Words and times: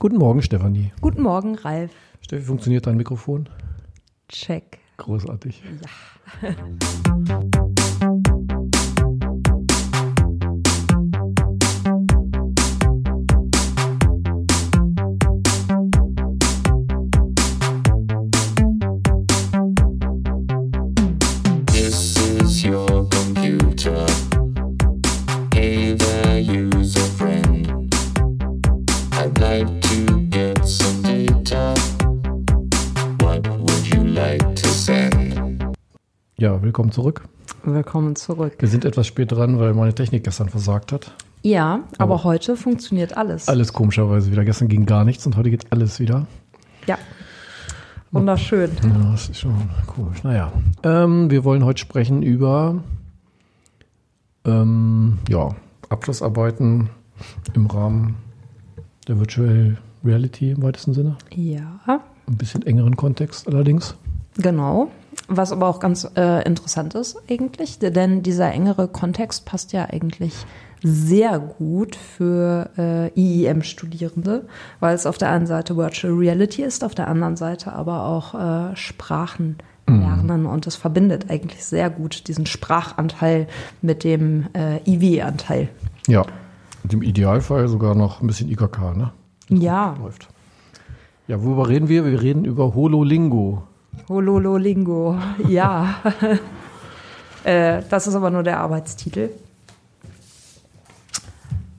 Guten 0.00 0.16
Morgen, 0.16 0.40
Stefanie. 0.40 0.92
Guten 1.02 1.20
Morgen, 1.20 1.56
Ralf. 1.56 1.90
Steffi, 2.22 2.42
funktioniert 2.42 2.86
dein 2.86 2.96
Mikrofon? 2.96 3.50
Check. 4.30 4.78
Großartig. 4.96 5.62
Ja. 6.40 6.54
Ja, 36.40 36.62
willkommen 36.62 36.90
zurück. 36.90 37.22
Willkommen 37.64 38.16
zurück. 38.16 38.54
Wir 38.60 38.68
sind 38.68 38.86
etwas 38.86 39.06
spät 39.06 39.30
dran, 39.32 39.58
weil 39.58 39.74
meine 39.74 39.94
Technik 39.94 40.24
gestern 40.24 40.48
versagt 40.48 40.90
hat. 40.90 41.12
Ja, 41.42 41.80
aber 41.98 42.14
Aber- 42.14 42.24
heute 42.24 42.56
funktioniert 42.56 43.14
alles. 43.16 43.46
Alles 43.48 43.74
komischerweise 43.74 44.32
wieder. 44.32 44.44
Gestern 44.46 44.68
ging 44.68 44.86
gar 44.86 45.04
nichts 45.04 45.26
und 45.26 45.36
heute 45.36 45.50
geht 45.50 45.70
alles 45.70 46.00
wieder. 46.00 46.26
Ja. 46.86 46.96
Wunderschön. 48.10 48.70
Ja, 48.82 49.10
das 49.12 49.28
ist 49.28 49.40
schon 49.40 49.54
komisch. 49.86 50.24
Naja, 50.24 50.50
ähm, 50.82 51.30
wir 51.30 51.44
wollen 51.44 51.62
heute 51.64 51.78
sprechen 51.78 52.22
über 52.22 52.82
ähm, 54.46 55.18
ja, 55.28 55.50
Abschlussarbeiten 55.90 56.88
im 57.54 57.66
Rahmen 57.66 58.16
der 59.06 59.18
Virtual 59.18 59.76
Reality 60.04 60.52
im 60.52 60.62
weitesten 60.62 60.94
Sinne. 60.94 61.16
Ja, 61.34 61.80
Ein 61.86 62.36
bisschen 62.38 62.64
engeren 62.66 62.96
Kontext 62.96 63.46
allerdings. 63.46 63.94
genau. 64.38 64.90
Was 65.32 65.52
aber 65.52 65.68
auch 65.68 65.78
ganz 65.78 66.10
äh, 66.16 66.44
interessant 66.44 66.94
ist 66.94 67.16
eigentlich, 67.30 67.78
denn 67.78 68.22
dieser 68.22 68.52
engere 68.52 68.88
Kontext 68.88 69.46
passt 69.46 69.72
ja 69.72 69.86
eigentlich 69.88 70.34
sehr 70.82 71.38
gut 71.38 71.94
für 71.94 72.70
äh, 72.76 73.08
IEM-Studierende, 73.14 74.46
weil 74.80 74.94
es 74.94 75.06
auf 75.06 75.18
der 75.18 75.30
einen 75.30 75.46
Seite 75.46 75.76
Virtual 75.76 76.12
Reality 76.12 76.62
ist, 76.62 76.82
auf 76.82 76.94
der 76.94 77.06
anderen 77.06 77.36
Seite 77.36 77.72
aber 77.72 78.06
auch 78.06 78.34
äh, 78.34 78.76
Sprachen 78.76 79.56
lernen 79.86 80.46
und 80.46 80.66
es 80.66 80.76
verbindet 80.76 81.30
eigentlich 81.30 81.64
sehr 81.64 81.90
gut 81.90 82.28
diesen 82.28 82.46
Sprachanteil 82.46 83.48
mit 83.82 84.04
dem 84.04 84.46
äh, 84.52 84.78
IW-Anteil. 84.88 85.68
Ja, 86.06 86.24
im 86.90 87.02
Idealfall 87.02 87.68
sogar 87.68 87.94
noch 87.94 88.20
ein 88.20 88.26
bisschen 88.26 88.48
IKK, 88.50 88.96
ne? 88.96 89.12
Ja, 89.48 89.96
Läuft. 90.00 90.28
Ja, 91.26 91.42
worüber 91.42 91.68
reden 91.68 91.88
wir? 91.88 92.04
Wir 92.04 92.20
reden 92.20 92.44
über 92.44 92.74
Hololingo. 92.74 93.62
Holololingo, 94.08 95.18
ja. 95.48 95.96
äh, 97.44 97.82
das 97.88 98.06
ist 98.06 98.14
aber 98.14 98.30
nur 98.30 98.42
der 98.42 98.60
Arbeitstitel. 98.60 99.30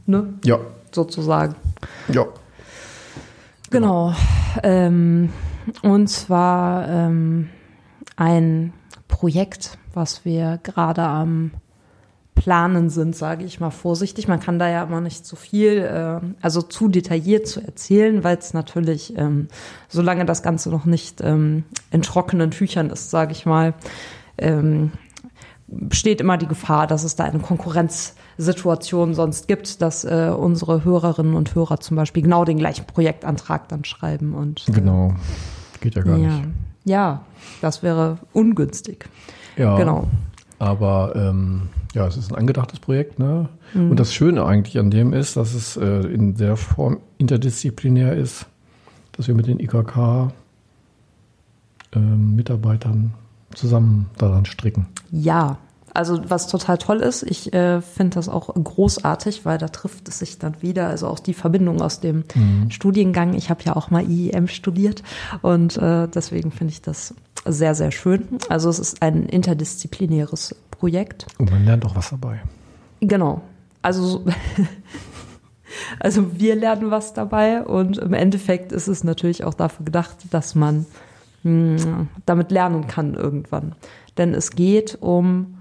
Ne, 0.06 0.34
Ja, 0.44 0.60
sozusagen. 0.92 1.56
ja. 2.10 2.26
Genau. 3.70 4.14
Ähm, 4.64 5.30
und 5.84 6.08
zwar 6.08 6.88
ähm, 6.90 7.50
ein 8.18 8.74
Projekt, 9.08 9.78
was 9.94 10.26
wir 10.26 10.60
gerade 10.64 11.04
am 11.04 11.52
Planen 12.42 12.90
sind, 12.90 13.16
sage 13.16 13.46
ich 13.46 13.60
mal 13.60 13.70
vorsichtig. 13.70 14.28
Man 14.28 14.40
kann 14.40 14.58
da 14.58 14.68
ja 14.68 14.82
immer 14.82 15.00
nicht 15.00 15.28
zu 15.28 15.36
viel, 15.36 15.78
äh, 15.78 16.26
also 16.42 16.64
zu 16.64 16.88
detailliert 16.88 17.46
zu 17.48 17.62
erzählen, 17.62 18.24
weil 18.24 18.38
es 18.38 18.56
natürlich, 18.56 19.16
ähm, 19.16 19.48
solange 19.90 20.26
das 20.26 20.42
Ganze 20.42 20.72
noch 20.72 20.86
nicht 20.86 21.22
ähm, 21.22 21.66
in 21.92 22.02
trockenen 22.02 22.50
Tüchern 22.50 22.90
ist, 22.90 23.12
sage 23.12 23.32
ich 23.34 23.46
mal, 23.46 23.76
ähm, 24.40 24.92
besteht 25.68 26.20
immer 26.20 26.38
die 26.40 26.48
Gefahr, 26.48 26.88
dass 26.88 27.04
es 27.04 27.16
da 27.16 27.26
eine 27.26 27.38
Konkurrenzsituation 27.38 29.14
sonst 29.14 29.48
gibt, 29.48 29.80
dass 29.84 30.04
äh, 30.04 30.34
unsere 30.36 30.84
Hörerinnen 30.84 31.36
und 31.36 31.54
Hörer 31.54 31.80
zum 31.80 31.96
Beispiel 31.96 32.24
genau 32.24 32.44
den 32.44 32.58
gleichen 32.58 32.86
Projektantrag 32.86 33.70
dann 33.70 33.86
schreiben 33.86 34.34
und 34.34 34.68
äh, 34.68 34.72
Genau. 34.72 35.14
Geht 35.80 35.94
ja 35.94 36.02
gar 36.02 36.18
ja, 36.18 36.28
nicht. 36.30 36.48
ja, 36.86 37.22
das 37.62 37.84
wäre 37.84 38.18
ungünstig. 38.34 39.08
Ja, 39.58 39.78
Genau. 39.78 40.08
Aber 40.58 41.16
ähm, 41.16 41.70
ja, 41.94 42.08
es 42.08 42.18
ist 42.18 42.32
ein 42.32 42.38
angedachtes 42.38 42.80
Projekt, 42.80 43.20
ne? 43.20 43.50
Und 43.74 44.00
das 44.00 44.14
Schöne 44.14 44.46
eigentlich 44.46 44.80
an 44.80 44.92
dem 44.92 45.14
ist, 45.14 45.36
dass 45.36 45.54
es 45.54 45.78
äh, 45.78 46.08
in 46.08 46.36
der 46.36 46.56
Form 46.58 47.00
interdisziplinär 47.18 48.16
ist, 48.16 48.46
dass 49.14 49.28
wir 49.28 49.36
mit 49.36 49.48
den 49.48 49.60
IKK 49.60 50.32
ähm, 51.94 52.36
Mitarbeitern 52.36 53.14
zusammen 53.54 54.10
daran 54.18 54.46
stricken. 54.46 54.88
Ja, 55.12 55.58
also 55.94 56.22
was 56.30 56.48
total 56.48 56.78
toll 56.78 56.98
ist, 57.02 57.24
ich 57.24 57.54
äh, 57.54 57.82
finde 57.82 58.16
das 58.16 58.30
auch 58.30 58.54
großartig, 58.54 59.46
weil 59.46 59.58
da 59.58 59.68
trifft 59.68 60.08
es 60.08 60.20
sich 60.20 60.40
dann 60.40 60.62
wieder, 60.62 60.88
also 60.88 61.08
auch 61.08 61.20
die 61.20 61.34
Verbindung 61.34 61.82
aus 61.82 62.00
dem 62.00 62.24
Studiengang. 62.70 63.34
Ich 63.34 63.50
habe 63.50 63.62
ja 63.64 63.76
auch 63.76 63.90
mal 63.92 64.10
IEM 64.10 64.48
studiert 64.48 65.04
und 65.42 65.78
äh, 65.78 66.08
deswegen 66.08 66.52
finde 66.52 66.72
ich 66.74 66.82
das 66.82 67.14
sehr, 67.46 67.76
sehr 67.76 67.92
schön. 67.92 68.28
Also 68.50 68.70
es 68.70 68.80
ist 68.80 69.02
ein 69.02 69.26
interdisziplinäres 69.26 70.56
Projekt. 70.72 71.26
Und 71.38 71.52
man 71.52 71.66
lernt 71.66 71.86
auch 71.86 71.96
was 71.96 72.10
dabei. 72.12 72.42
Genau. 73.02 73.42
Also, 73.82 74.06
so- 74.06 74.26
also 76.00 76.40
wir 76.40 76.56
lernen 76.56 76.92
was 76.92 77.14
dabei 77.14 77.64
und 77.64 77.98
im 77.98 78.14
Endeffekt 78.14 78.72
ist 78.72 78.88
es 78.88 79.04
natürlich 79.04 79.44
auch 79.44 79.54
dafür 79.54 79.86
gedacht, 79.86 80.18
dass 80.32 80.56
man 80.56 80.86
mh, 81.44 82.08
damit 82.26 82.52
lernen 82.52 82.88
kann 82.88 83.14
irgendwann. 83.16 83.74
Denn 84.18 84.34
es 84.34 84.52
geht 84.52 84.98
um 85.02 85.56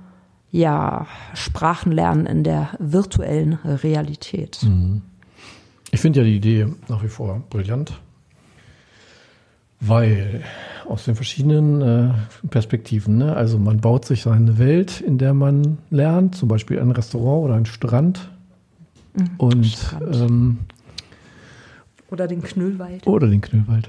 ja, 0.53 1.07
Sprachenlernen 1.35 2.27
in 2.27 2.45
der 2.45 2.71
virtuellen 2.79 3.55
Realität. 3.65 4.67
Ich 5.93 6.01
finde 6.01 6.21
ja 6.21 6.25
die 6.25 6.37
Idee 6.37 6.67
nach 6.89 7.03
wie 7.03 7.09
vor 7.09 7.43
brillant, 7.51 7.93
weil 9.81 10.43
aus 10.89 11.05
den 11.05 11.15
verschiedenen 11.15 11.81
äh, 11.81 12.13
Perspektiven, 12.49 13.19
ne? 13.19 13.37
also 13.37 13.59
man 13.59 13.81
baut 13.81 14.05
sich 14.05 14.23
seine 14.23 14.59
Welt, 14.59 15.01
in 15.01 15.19
der 15.19 15.35
man 15.35 15.79
lernt, 15.91 16.35
zum 16.35 16.49
Beispiel 16.49 16.81
ein 16.81 16.91
Restaurant 16.91 17.45
oder 17.45 17.55
ein 17.55 17.67
Strand 17.67 18.29
und 19.39 19.67
Strand. 19.67 20.17
Ähm, 20.17 20.59
Oder 22.11 22.27
den 22.27 22.43
Knüllwald. 22.43 23.07
oder 23.07 23.29
den 23.29 23.41
Knüllwald. 23.41 23.89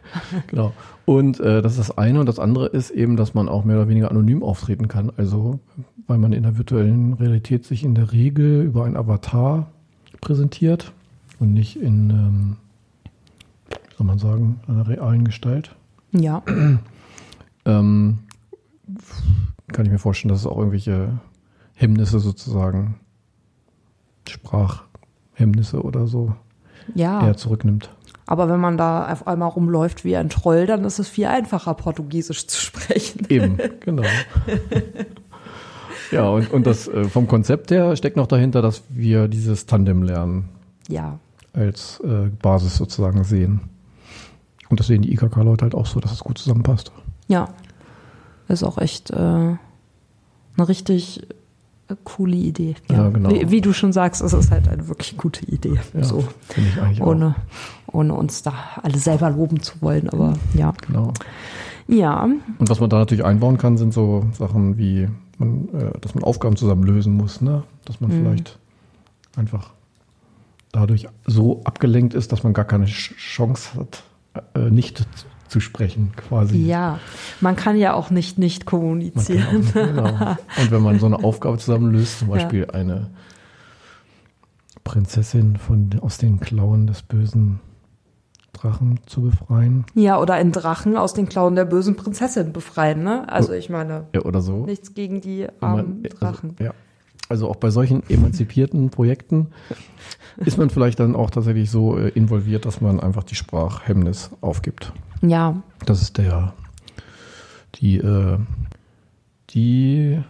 genau. 0.46 0.72
Und 1.04 1.38
äh, 1.40 1.60
das 1.62 1.72
ist 1.72 1.88
das 1.90 1.98
eine 1.98 2.20
und 2.20 2.26
das 2.26 2.38
andere 2.38 2.66
ist 2.66 2.90
eben, 2.90 3.16
dass 3.16 3.34
man 3.34 3.48
auch 3.48 3.64
mehr 3.64 3.76
oder 3.76 3.88
weniger 3.88 4.10
anonym 4.10 4.42
auftreten 4.42 4.88
kann. 4.88 5.12
Also 5.16 5.60
weil 6.08 6.18
man 6.18 6.32
in 6.32 6.42
der 6.42 6.58
virtuellen 6.58 7.12
Realität 7.12 7.64
sich 7.64 7.84
in 7.84 7.94
der 7.94 8.10
Regel 8.10 8.62
über 8.62 8.84
ein 8.84 8.96
Avatar 8.96 9.70
präsentiert 10.20 10.92
und 11.38 11.54
nicht 11.54 11.80
in, 11.80 12.10
ähm, 12.10 12.56
wie 13.68 13.96
soll 13.96 14.06
man 14.06 14.18
sagen, 14.18 14.60
einer 14.66 14.88
realen 14.88 15.24
Gestalt. 15.24 15.76
Ja, 16.10 16.42
Ähm, 17.68 18.20
kann 19.72 19.84
ich 19.84 19.92
mir 19.92 19.98
vorstellen, 19.98 20.30
dass 20.30 20.40
es 20.40 20.46
auch 20.46 20.56
irgendwelche 20.56 21.18
Hemmnisse 21.74 22.18
sozusagen, 22.18 22.98
Sprachhemmnisse 24.26 25.82
oder 25.82 26.06
so 26.06 26.34
ja. 26.94 27.26
eher 27.26 27.36
zurücknimmt. 27.36 27.90
Aber 28.26 28.48
wenn 28.48 28.60
man 28.60 28.76
da 28.76 29.10
auf 29.10 29.26
einmal 29.26 29.50
rumläuft 29.50 30.04
wie 30.04 30.16
ein 30.16 30.30
Troll, 30.30 30.66
dann 30.66 30.84
ist 30.84 30.98
es 30.98 31.08
viel 31.08 31.26
einfacher, 31.26 31.74
Portugiesisch 31.74 32.46
zu 32.46 32.60
sprechen. 32.60 33.26
Eben, 33.28 33.58
genau. 33.80 34.04
Ja, 36.10 36.28
und, 36.28 36.50
und 36.52 36.66
das 36.66 36.88
äh, 36.88 37.04
vom 37.04 37.26
Konzept 37.28 37.70
her 37.70 37.94
steckt 37.96 38.16
noch 38.16 38.26
dahinter, 38.26 38.62
dass 38.62 38.82
wir 38.88 39.28
dieses 39.28 39.66
Tandem 39.66 40.02
lernen 40.02 40.48
Ja, 40.88 41.18
als 41.52 42.00
äh, 42.00 42.28
Basis 42.40 42.76
sozusagen 42.76 43.24
sehen. 43.24 43.60
Und 44.70 44.80
das 44.80 44.86
sehen 44.86 45.02
die 45.02 45.12
IKK-Leute 45.12 45.62
halt 45.62 45.74
auch 45.74 45.86
so, 45.86 45.98
dass 46.00 46.12
es 46.12 46.20
gut 46.20 46.38
zusammenpasst. 46.38 46.92
Ja, 47.26 47.48
ist 48.48 48.62
auch 48.64 48.78
echt 48.78 49.10
äh, 49.10 49.14
eine 49.16 49.58
richtig 50.56 51.22
äh, 51.88 51.94
coole 52.04 52.36
Idee. 52.36 52.74
Ja, 52.90 53.08
genau. 53.08 53.30
Wie, 53.30 53.50
wie 53.50 53.60
du 53.60 53.72
schon 53.72 53.92
sagst, 53.92 54.22
es 54.22 54.32
ist 54.32 54.50
halt 54.50 54.68
eine 54.68 54.88
wirklich 54.88 55.16
gute 55.16 55.44
Idee. 55.46 55.78
Ja, 55.94 56.04
so, 56.04 56.24
finde 56.48 56.70
ich 56.70 56.80
eigentlich 56.80 57.02
auch. 57.02 57.06
ohne, 57.08 57.34
ohne 57.86 58.14
uns 58.14 58.42
da 58.42 58.52
alle 58.82 58.98
selber 58.98 59.30
loben 59.30 59.60
zu 59.62 59.80
wollen. 59.80 60.08
Aber 60.10 60.34
ja. 60.54 60.72
Genau. 60.86 61.12
Ja, 61.86 62.22
Und 62.24 62.68
was 62.68 62.80
man 62.80 62.90
da 62.90 62.98
natürlich 62.98 63.24
einbauen 63.24 63.56
kann, 63.56 63.78
sind 63.78 63.94
so 63.94 64.26
Sachen 64.32 64.76
wie, 64.76 65.08
man, 65.38 65.68
äh, 65.74 65.98
dass 66.00 66.14
man 66.14 66.24
Aufgaben 66.24 66.56
zusammen 66.56 66.84
lösen 66.84 67.14
muss, 67.14 67.40
ne? 67.40 67.62
Dass 67.84 68.00
man 68.00 68.10
vielleicht 68.10 68.58
einfach 69.36 69.70
dadurch 70.72 71.08
so 71.26 71.62
abgelenkt 71.64 72.14
ist, 72.14 72.32
dass 72.32 72.42
man 72.42 72.52
gar 72.52 72.64
keine 72.64 72.86
Chance 72.86 73.70
hat, 73.78 74.02
äh, 74.54 74.70
nicht 74.70 75.06
zu 75.48 75.60
sprechen, 75.60 76.12
quasi. 76.14 76.58
ja. 76.58 77.00
Man 77.40 77.56
kann 77.56 77.76
ja 77.76 77.94
auch 77.94 78.10
nicht 78.10 78.36
nicht 78.38 78.66
kommunizieren. 78.66 79.66
auch, 79.68 79.72
genau. 79.72 80.36
Und 80.60 80.70
wenn 80.70 80.82
man 80.82 80.98
so 80.98 81.06
eine 81.06 81.24
Aufgabe 81.24 81.56
zusammen 81.58 81.90
löst, 81.92 82.18
zum 82.18 82.28
Ja. 82.32 82.34
Beispiel 82.34 82.70
eine 82.70 83.08
Prinzessin 84.84 85.56
von, 85.56 85.90
aus 86.00 86.18
den 86.18 86.40
Klauen 86.40 86.86
des 86.86 87.02
bösen 87.02 87.60
Drachen 88.52 88.98
zu 89.06 89.22
befreien. 89.22 89.84
Ja, 89.94 90.18
oder 90.20 90.34
einen 90.34 90.52
Drachen 90.52 90.96
aus 90.96 91.14
den 91.14 91.28
Klauen 91.28 91.54
der 91.54 91.64
bösen 91.64 91.94
Prinzessin 91.96 92.52
befreien, 92.52 93.04
ne? 93.04 93.28
Also 93.28 93.52
ich 93.52 93.70
meine, 93.70 94.06
Ja, 94.14 94.22
oder 94.22 94.40
so. 94.40 94.64
nichts 94.66 94.94
gegen 94.94 95.20
die 95.20 95.46
armen 95.60 96.00
man- 96.02 96.10
Drachen. 96.10 96.50
Also, 96.58 96.64
ja. 96.64 96.70
also 97.28 97.48
auch 97.48 97.56
bei 97.56 97.70
solchen 97.70 98.02
emanzipierten 98.08 98.90
Projekten 98.90 99.48
ist 100.38 100.58
man 100.58 100.70
vielleicht 100.70 100.98
dann 101.00 101.14
auch 101.14 101.30
tatsächlich 101.30 101.70
so 101.70 101.98
äh, 101.98 102.08
involviert, 102.08 102.64
dass 102.64 102.80
man 102.80 102.98
einfach 103.00 103.22
die 103.24 103.34
Sprachhemmnis 103.36 104.30
aufgibt. 104.40 104.92
Ja, 105.22 105.62
Das 105.84 106.00
ist 106.02 106.16
der, 106.18 106.52
die, 107.76 107.98
äh, 107.98 108.38
die, 109.50 110.20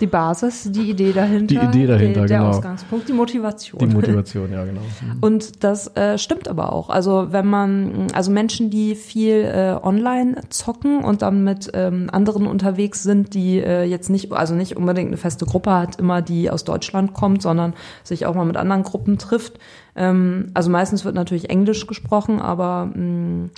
die 0.00 0.06
Basis, 0.06 0.70
die 0.70 0.90
Idee 0.90 1.12
dahinter. 1.12 1.46
Die 1.46 1.66
Idee 1.66 1.86
dahinter, 1.86 2.20
der, 2.20 2.28
der 2.28 2.38
genau. 2.38 2.50
Ausgangspunkt, 2.50 3.08
die 3.08 3.12
Motivation. 3.12 3.80
die 3.80 3.86
Motivation, 3.94 4.52
ja 4.52 4.64
genau. 4.64 4.80
Und 5.20 5.64
das 5.64 5.94
äh, 5.96 6.18
stimmt 6.18 6.48
aber 6.48 6.72
auch. 6.72 6.88
Also 6.88 7.28
wenn 7.30 7.46
man, 7.46 8.06
also 8.12 8.30
Menschen, 8.30 8.70
die 8.70 8.94
viel 8.94 9.44
äh, 9.44 9.76
online 9.82 10.36
zocken 10.50 11.04
und 11.04 11.22
dann 11.22 11.44
mit 11.44 11.70
ähm, 11.74 12.08
anderen 12.12 12.46
unterwegs 12.46 13.02
sind, 13.02 13.34
die 13.34 13.58
äh, 13.58 13.84
jetzt 13.84 14.10
nicht, 14.10 14.32
also 14.32 14.54
nicht 14.54 14.76
unbedingt 14.76 15.08
eine 15.08 15.16
feste 15.16 15.46
Gruppe 15.46 15.72
hat, 15.72 15.96
immer 15.96 16.22
die 16.22 16.50
aus 16.50 16.64
Deutschland 16.64 17.14
kommt, 17.14 17.42
sondern 17.42 17.74
sich 18.04 18.26
auch 18.26 18.34
mal 18.34 18.46
mit 18.46 18.56
anderen 18.56 18.82
Gruppen 18.82 19.18
trifft. 19.18 19.58
Ähm, 19.96 20.50
also 20.54 20.70
meistens 20.70 21.04
wird 21.04 21.14
natürlich 21.14 21.50
Englisch 21.50 21.86
gesprochen, 21.86 22.40
aber 22.40 22.90
mh, 22.94 23.50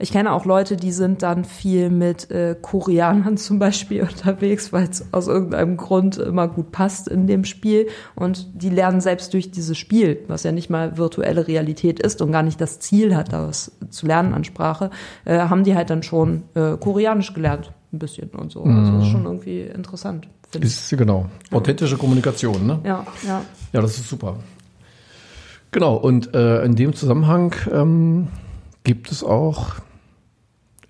ich 0.00 0.12
kenne 0.12 0.32
auch 0.32 0.44
Leute, 0.44 0.76
die 0.76 0.92
sind 0.92 1.22
dann 1.22 1.44
viel 1.44 1.90
mit 1.90 2.30
äh, 2.30 2.54
Koreanern 2.60 3.36
zum 3.36 3.58
Beispiel 3.58 4.02
unterwegs, 4.02 4.72
weil 4.72 4.88
es 4.88 5.04
aus 5.12 5.26
irgendeinem 5.26 5.76
Grund 5.76 6.18
immer 6.18 6.46
gut 6.46 6.70
passt 6.70 7.08
in 7.08 7.26
dem 7.26 7.44
Spiel. 7.44 7.88
Und 8.14 8.46
die 8.54 8.70
lernen 8.70 9.00
selbst 9.00 9.34
durch 9.34 9.50
dieses 9.50 9.76
Spiel, 9.76 10.20
was 10.28 10.44
ja 10.44 10.52
nicht 10.52 10.70
mal 10.70 10.96
virtuelle 10.96 11.48
Realität 11.48 12.00
ist 12.00 12.22
und 12.22 12.30
gar 12.30 12.42
nicht 12.42 12.60
das 12.60 12.78
Ziel 12.78 13.16
hat, 13.16 13.32
das 13.32 13.72
zu 13.90 14.06
lernen 14.06 14.34
an 14.34 14.44
Sprache, 14.44 14.90
äh, 15.24 15.38
haben 15.38 15.64
die 15.64 15.74
halt 15.74 15.90
dann 15.90 16.02
schon 16.02 16.44
äh, 16.54 16.76
Koreanisch 16.76 17.34
gelernt. 17.34 17.72
Ein 17.90 17.98
bisschen 18.00 18.28
und 18.30 18.52
so. 18.52 18.62
Also 18.64 18.92
das 18.92 19.04
ist 19.04 19.10
schon 19.10 19.24
irgendwie 19.24 19.62
interessant. 19.62 20.28
finde 20.50 20.66
ich. 20.66 20.74
Ist, 20.74 20.90
genau. 20.90 21.24
Authentische 21.50 21.96
Kommunikation, 21.96 22.66
ne? 22.66 22.80
Ja, 22.84 23.06
ja. 23.26 23.42
Ja, 23.72 23.80
das 23.80 23.98
ist 23.98 24.10
super. 24.10 24.36
Genau, 25.70 25.96
und 25.96 26.34
äh, 26.34 26.64
in 26.64 26.76
dem 26.76 26.92
Zusammenhang 26.92 27.54
ähm, 27.72 28.28
gibt 28.84 29.10
es 29.10 29.24
auch 29.24 29.76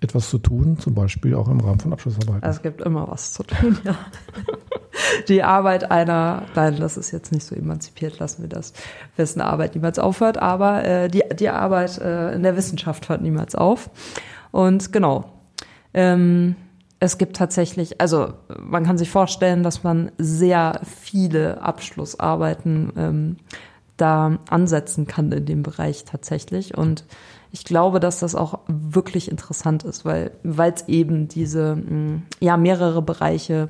etwas 0.01 0.29
zu 0.29 0.37
tun, 0.37 0.77
zum 0.79 0.93
Beispiel 0.93 1.35
auch 1.35 1.49
im 1.49 1.59
Rahmen 1.59 1.79
von 1.79 1.91
Abschlussarbeiten. 1.91 2.47
Es 2.47 2.61
gibt 2.61 2.81
immer 2.81 3.07
was 3.09 3.33
zu 3.33 3.43
tun, 3.43 3.77
ja. 3.83 3.95
Die 5.27 5.43
Arbeit 5.43 5.91
einer, 5.91 6.43
nein, 6.55 6.77
das 6.77 6.97
ist 6.97 7.11
jetzt 7.11 7.31
nicht 7.31 7.45
so 7.45 7.55
emanzipiert, 7.55 8.19
lassen 8.19 8.41
wir 8.41 8.49
das, 8.49 8.73
wessen 9.15 9.41
Arbeit 9.41 9.75
niemals 9.75 9.99
aufhört, 9.99 10.37
aber 10.37 10.83
äh, 10.83 11.07
die, 11.09 11.23
die 11.33 11.49
Arbeit 11.49 11.97
äh, 11.99 12.33
in 12.33 12.43
der 12.43 12.55
Wissenschaft 12.55 13.09
hört 13.09 13.21
niemals 13.21 13.55
auf. 13.55 13.89
Und 14.51 14.91
genau, 14.91 15.25
ähm, 15.93 16.55
es 16.99 17.17
gibt 17.17 17.37
tatsächlich, 17.37 18.01
also 18.01 18.33
man 18.59 18.85
kann 18.85 18.97
sich 18.97 19.09
vorstellen, 19.09 19.63
dass 19.63 19.83
man 19.83 20.11
sehr 20.17 20.81
viele 20.83 21.61
Abschlussarbeiten 21.61 22.91
ähm, 22.97 23.37
da 23.95 24.39
ansetzen 24.49 25.07
kann 25.07 25.31
in 25.31 25.45
dem 25.45 25.63
Bereich 25.63 26.03
tatsächlich. 26.05 26.77
Und 26.77 27.05
ich 27.51 27.63
glaube, 27.65 27.99
dass 27.99 28.19
das 28.19 28.35
auch 28.35 28.59
wirklich 28.67 29.29
interessant 29.29 29.83
ist, 29.83 30.05
weil 30.05 30.31
weil 30.43 30.73
es 30.73 30.87
eben 30.87 31.27
diese 31.27 31.75
mh, 31.75 32.21
ja 32.39 32.57
mehrere 32.57 33.01
Bereiche 33.01 33.69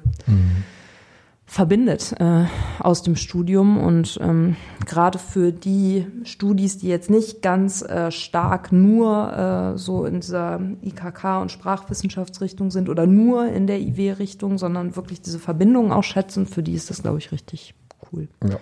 verbindet 1.50 2.14
äh, 2.20 2.46
aus 2.80 3.02
dem 3.02 3.16
Studium 3.16 3.80
und 3.80 4.20
ähm, 4.22 4.56
gerade 4.86 5.18
für 5.18 5.52
die 5.52 6.06
Studis, 6.24 6.78
die 6.78 6.88
jetzt 6.88 7.10
nicht 7.10 7.42
ganz 7.42 7.82
äh, 7.82 8.12
stark 8.12 8.72
nur 8.72 9.74
äh, 9.74 9.78
so 9.78 10.06
in 10.06 10.20
dieser 10.20 10.62
IKK 10.84 11.42
und 11.42 11.52
Sprachwissenschaftsrichtung 11.52 12.70
sind 12.70 12.88
oder 12.88 13.08
nur 13.08 13.48
in 13.48 13.66
der 13.66 13.80
IW-Richtung, 13.80 14.60
sondern 14.60 14.96
wirklich 14.96 15.22
diese 15.22 15.40
Verbindung 15.40 15.92
auch 15.92 16.04
schätzen, 16.04 16.46
für 16.46 16.62
die 16.62 16.74
ist 16.74 16.92
das, 16.92 17.02
glaube 17.02 17.18
ich, 17.18 17.32
richtig 17.32 17.74
cool. 18.14 18.28
Ja. 18.44 18.58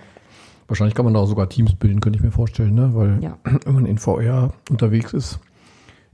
Wahrscheinlich 0.67 0.95
kann 0.95 1.05
man 1.05 1.13
da 1.13 1.21
auch 1.21 1.27
sogar 1.27 1.47
Teams 1.49 1.73
bilden, 1.75 2.01
könnte 2.01 2.17
ich 2.17 2.23
mir 2.23 2.31
vorstellen, 2.31 2.75
ne? 2.75 2.91
weil 2.93 3.23
Ja. 3.23 3.37
wenn 3.65 3.73
man 3.73 3.85
in 3.85 3.97
VR 3.97 4.51
unterwegs 4.69 5.13
ist, 5.13 5.39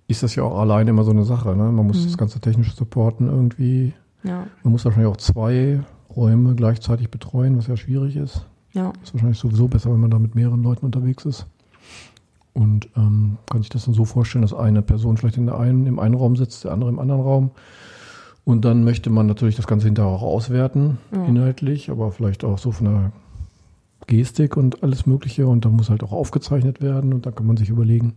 ist 0.07 0.21
das 0.23 0.35
ja 0.35 0.43
auch 0.43 0.59
alleine 0.59 0.89
immer 0.91 1.03
so 1.03 1.11
eine 1.11 1.23
Sache. 1.23 1.55
Ne? 1.55 1.71
Man 1.71 1.87
muss 1.87 2.03
das 2.03 2.17
ganze 2.17 2.39
technische 2.39 2.75
supporten 2.75 3.27
irgendwie. 3.29 3.93
Ja, 4.23 4.45
Man 4.63 4.71
muss 4.71 4.85
wahrscheinlich 4.85 5.11
auch 5.11 5.17
zwei 5.17 5.81
Räume 6.15 6.55
gleichzeitig 6.55 7.09
betreuen, 7.09 7.57
was 7.57 7.67
ja 7.67 7.75
schwierig 7.77 8.15
ist. 8.15 8.45
ja, 8.73 8.93
Ist 9.03 9.13
wahrscheinlich 9.13 9.39
sowieso 9.39 9.67
besser, 9.67 9.91
wenn 9.91 9.99
man 9.99 10.11
da 10.11 10.19
mit 10.19 10.35
mehreren 10.35 10.61
Leuten 10.63 10.85
unterwegs 10.85 11.25
ist. 11.25 11.47
Und 12.53 12.87
ähm, 12.95 13.37
kann 13.49 13.61
sich 13.63 13.69
das 13.69 13.85
dann 13.85 13.95
so 13.95 14.05
vorstellen, 14.05 14.43
dass 14.43 14.53
eine 14.53 14.81
Person 14.83 15.17
vielleicht 15.17 15.37
in 15.37 15.47
der 15.47 15.57
einen, 15.57 15.87
im 15.87 15.97
einen 15.99 16.13
Raum 16.13 16.35
sitzt, 16.35 16.63
der 16.65 16.71
andere 16.71 16.89
im 16.91 16.99
anderen 16.99 17.21
Raum. 17.21 17.51
Und 18.45 18.63
dann 18.65 18.83
möchte 18.83 19.09
man 19.09 19.25
natürlich 19.25 19.55
das 19.55 19.65
Ganze 19.67 19.87
hinterher 19.87 20.11
auch 20.11 20.21
auswerten, 20.21 20.99
Ja. 21.11 21.25
inhaltlich, 21.25 21.89
aber 21.89 22.11
vielleicht 22.11 22.43
auch 22.43 22.59
so 22.59 22.71
von 22.71 22.85
der 22.85 23.11
Gestik 24.07 24.57
und 24.57 24.83
alles 24.83 25.05
Mögliche. 25.05 25.47
Und 25.47 25.65
dann 25.65 25.73
muss 25.73 25.89
halt 25.89 26.03
auch 26.03 26.11
aufgezeichnet 26.11 26.81
werden. 26.81 27.13
Und 27.13 27.25
dann 27.25 27.35
kann 27.35 27.45
man 27.47 27.57
sich 27.57 27.69
überlegen, 27.69 28.13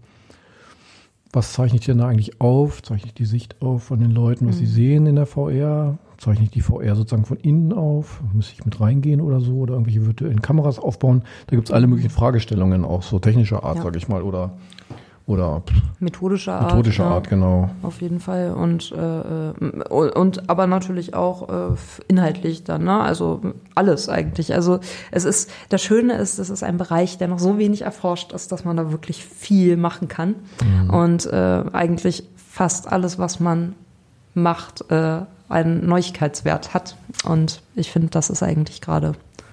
was 1.33 1.53
zeichne 1.53 1.79
ich 1.79 1.85
denn 1.85 1.99
da 1.99 2.09
eigentlich 2.09 2.41
auf? 2.41 2.83
Zeichne 2.83 3.09
ich 3.09 3.15
die 3.15 3.25
Sicht 3.27 3.61
auf 3.61 3.85
von 3.85 4.00
den 4.00 4.11
Leuten, 4.12 4.49
was 4.49 4.59
sie 4.59 4.67
sehen 4.67 5.06
in 5.06 5.17
der 5.17 5.27
VR? 5.27 5.99
Zeichne 6.19 6.44
ich 6.44 6.50
die 6.50 6.62
VR 6.62 6.97
sozusagen 6.97 7.27
von 7.27 7.37
innen 7.37 7.73
auf? 7.75 8.23
Muss 8.33 8.50
ich 8.53 8.65
mit 8.65 8.81
reingehen 8.81 9.21
oder 9.21 9.41
so? 9.41 9.56
Oder 9.56 9.75
irgendwelche 9.75 10.06
virtuellen 10.06 10.41
Kameras 10.41 10.79
aufbauen? 10.79 11.23
Da 11.49 11.56
gibt 11.56 11.69
es 11.69 11.75
alle 11.75 11.87
möglichen 11.88 12.11
Fragestellungen, 12.11 12.85
auch 12.87 13.03
so 13.03 13.19
technischer 13.19 13.65
Art, 13.65 13.77
Ja. 13.77 13.83
sage 13.83 13.99
ich 13.99 14.09
mal, 14.09 14.23
oder, 14.23 14.53
oder 15.26 15.62
methodische 15.99 16.52
Art. 16.52 16.67
methodischer 16.67 17.05
ja. 17.05 17.11
Art, 17.11 17.28
genau. 17.28 17.70
Auf 17.82 18.00
jeden 18.00 18.20
Fall 18.20 18.52
und 18.52 18.93
äh, 18.93 19.50
äh, 19.50 19.88
und 19.88 20.49
aber 20.49 20.67
natürlich 20.67 21.14
auch 21.14 21.49
äh, 21.49 21.76
inhaltlich 22.08 22.62
dann, 22.64 22.84
ne? 22.84 23.00
Also 23.00 23.40
alles 23.75 24.08
eigentlich. 24.08 24.55
Also 24.55 24.78
es 25.11 25.25
ist 25.25 25.50
das 25.69 25.82
Schöne 25.82 26.14
ist, 26.14 26.38
es 26.38 26.49
ist 26.49 26.62
ein 26.62 26.78
Bereich, 26.78 27.19
der 27.19 27.28
noch 27.28 27.40
so 27.40 27.58
wenig 27.58 27.82
erforscht 27.82 28.32
ist, 28.32 28.52
dass 28.52 28.64
man 28.64 28.76
da 28.76 28.93
wirklich 28.93 29.25
viel 29.25 29.76
machen 29.76 30.08
kann 30.08 30.37
und 30.90 31.26
äh, 31.26 31.64
eigentlich 31.73 32.25
fast 32.37 32.90
alles, 32.90 33.19
was 33.19 33.40
man 33.40 33.75
macht, 34.34 34.90
äh, 34.90 35.23
einen 35.49 35.87
Neuigkeitswert 35.87 36.73
hat. 36.73 36.96
Und 37.25 37.62
ich 37.75 37.90
finde, 37.90 38.08
das 38.08 38.31
ist 38.31 38.43
eigentlich 38.43 38.81
gerade 38.81 39.12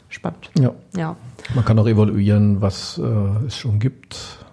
spannend. 0.10 0.52
Ja. 0.58 0.72
Ja, 0.96 1.16
Man 1.56 1.66
kann 1.66 1.78
auch 1.80 1.88
evaluieren, 1.88 2.62
was 2.62 3.00
äh, 3.00 3.46
es 3.48 3.58
schon 3.58 3.80
gibt, 3.80 4.46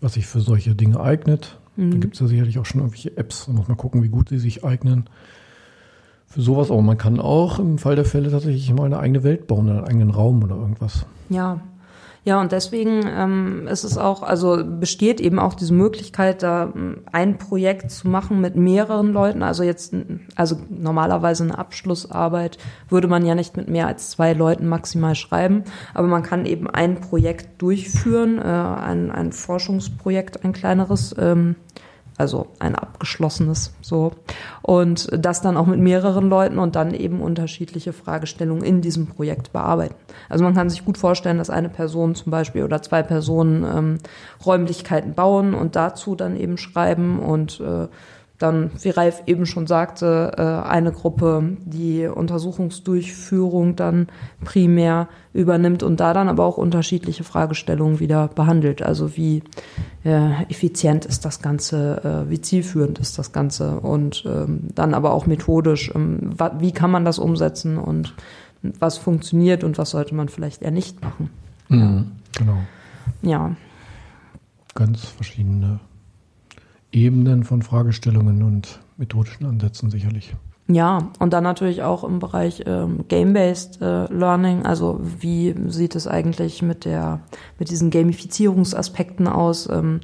was 0.00 0.14
sich 0.14 0.26
für 0.26 0.40
solche 0.40 0.74
Dinge 0.74 1.00
eignet. 1.00 1.58
Da 1.76 1.96
gibt 1.96 2.14
es 2.14 2.20
ja 2.20 2.26
sicherlich 2.26 2.58
auch 2.58 2.66
schon 2.66 2.80
irgendwelche 2.80 3.16
Apps. 3.16 3.46
Da 3.46 3.52
muss 3.52 3.68
man 3.68 3.76
gucken, 3.76 4.02
wie 4.02 4.08
gut 4.08 4.30
sie 4.30 4.38
sich 4.38 4.64
eignen. 4.64 5.08
Für 6.26 6.42
sowas 6.42 6.72
auch. 6.72 6.82
Man 6.82 6.98
kann 6.98 7.20
auch 7.20 7.60
im 7.60 7.78
Fall 7.78 7.94
der 7.94 8.04
Fälle 8.04 8.32
tatsächlich 8.32 8.72
mal 8.72 8.86
eine 8.86 8.98
eigene 8.98 9.22
Welt 9.22 9.46
bauen, 9.46 9.68
einen 9.68 9.84
eigenen 9.84 10.10
Raum 10.10 10.42
oder 10.42 10.56
irgendwas. 10.56 11.06
Ja. 11.28 11.60
Ja, 12.24 12.40
und 12.40 12.52
deswegen 12.52 13.02
ähm, 13.06 13.66
ist 13.68 13.84
es 13.84 13.96
auch, 13.96 14.22
also 14.22 14.62
besteht 14.64 15.20
eben 15.20 15.38
auch 15.38 15.54
diese 15.54 15.72
Möglichkeit, 15.72 16.42
da 16.42 16.72
ähm, 16.74 17.02
ein 17.10 17.38
Projekt 17.38 17.90
zu 17.90 18.08
machen 18.08 18.40
mit 18.40 18.56
mehreren 18.56 19.12
Leuten. 19.12 19.42
Also 19.42 19.62
jetzt, 19.62 19.94
also 20.34 20.56
normalerweise 20.68 21.44
eine 21.44 21.58
Abschlussarbeit 21.58 22.58
würde 22.88 23.08
man 23.08 23.24
ja 23.24 23.34
nicht 23.34 23.56
mit 23.56 23.68
mehr 23.68 23.86
als 23.86 24.10
zwei 24.10 24.32
Leuten 24.32 24.66
maximal 24.66 25.14
schreiben, 25.14 25.64
aber 25.94 26.06
man 26.08 26.22
kann 26.22 26.44
eben 26.44 26.68
ein 26.68 27.00
Projekt 27.00 27.62
durchführen, 27.62 28.38
äh, 28.38 28.42
ein, 28.42 29.10
ein 29.10 29.32
Forschungsprojekt, 29.32 30.44
ein 30.44 30.52
kleineres. 30.52 31.14
Ähm, 31.18 31.56
also 32.18 32.48
ein 32.58 32.74
abgeschlossenes 32.74 33.72
so 33.80 34.12
und 34.62 35.08
das 35.12 35.40
dann 35.40 35.56
auch 35.56 35.66
mit 35.66 35.78
mehreren 35.78 36.28
Leuten 36.28 36.58
und 36.58 36.76
dann 36.76 36.92
eben 36.92 37.20
unterschiedliche 37.20 37.92
Fragestellungen 37.92 38.64
in 38.64 38.80
diesem 38.80 39.06
Projekt 39.06 39.52
bearbeiten. 39.52 39.94
Also 40.28 40.44
man 40.44 40.54
kann 40.54 40.68
sich 40.68 40.84
gut 40.84 40.98
vorstellen, 40.98 41.38
dass 41.38 41.48
eine 41.48 41.68
Person 41.68 42.14
zum 42.14 42.30
Beispiel 42.30 42.64
oder 42.64 42.82
zwei 42.82 43.02
Personen 43.02 43.64
ähm, 43.64 43.98
Räumlichkeiten 44.44 45.14
bauen 45.14 45.54
und 45.54 45.76
dazu 45.76 46.16
dann 46.16 46.36
eben 46.36 46.58
schreiben 46.58 47.20
und 47.20 47.60
äh, 47.60 47.86
dann, 48.38 48.70
wie 48.80 48.90
Ralf 48.90 49.22
eben 49.26 49.46
schon 49.46 49.66
sagte, 49.66 50.32
äh, 50.36 50.68
eine 50.68 50.92
Gruppe 50.92 51.56
die 51.64 52.06
Untersuchungsdurchführung 52.06 53.76
dann 53.76 54.08
primär 54.44 55.08
übernimmt 55.32 55.82
und 55.82 56.00
da 56.00 56.14
dann 56.14 56.28
aber 56.28 56.44
auch 56.44 56.56
unterschiedliche 56.56 57.24
Fragestellungen 57.24 58.00
wieder 58.00 58.28
behandelt. 58.28 58.82
Also 58.82 59.16
wie 59.16 59.42
äh, 60.04 60.44
effizient 60.44 61.04
ist 61.04 61.24
das 61.24 61.42
Ganze, 61.42 62.26
äh, 62.26 62.30
wie 62.30 62.40
zielführend 62.40 62.98
ist 62.98 63.18
das 63.18 63.32
Ganze 63.32 63.80
und 63.80 64.24
ähm, 64.26 64.68
dann 64.74 64.94
aber 64.94 65.12
auch 65.12 65.26
methodisch, 65.26 65.92
ähm, 65.94 66.30
wie 66.58 66.72
kann 66.72 66.90
man 66.90 67.04
das 67.04 67.18
umsetzen 67.18 67.76
und 67.76 68.14
was 68.78 68.98
funktioniert 68.98 69.64
und 69.64 69.78
was 69.78 69.90
sollte 69.90 70.14
man 70.14 70.28
vielleicht 70.28 70.62
eher 70.62 70.72
nicht 70.72 71.02
machen. 71.02 71.30
Genau. 71.68 72.58
Ja, 73.22 73.54
Ganz 74.78 75.06
verschiedene 75.06 75.80
Ebenen 76.92 77.44
von 77.44 77.62
Fragestellungen 77.62 78.42
und 78.42 78.80
methodischen 78.96 79.46
Ansätzen 79.46 79.90
sicherlich. 79.90 80.34
Ja, 80.70 81.10
und 81.18 81.32
dann 81.32 81.44
natürlich 81.44 81.82
auch 81.82 82.04
im 82.04 82.18
Bereich 82.18 82.64
ähm, 82.66 83.06
Game-Based 83.08 83.80
äh, 83.80 84.12
Learning. 84.12 84.66
Also 84.66 85.00
wie 85.02 85.54
sieht 85.68 85.94
es 85.94 86.06
eigentlich 86.06 86.60
mit 86.60 86.84
der 86.84 87.20
mit 87.58 87.70
diesen 87.70 87.90
Gamifizierungsaspekten 87.90 89.28
aus? 89.28 89.68
Ähm, 89.70 90.00